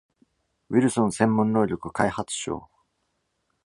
[0.71, 2.71] ウィルソン専門能力開発賞。